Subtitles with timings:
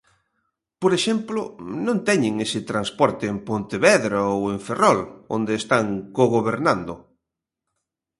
[0.81, 1.39] Por exemplo,
[1.85, 4.99] non teñen ese transporte en Pontevedra ou en Ferrol,
[5.35, 5.85] onde están
[6.17, 6.93] cogobernando.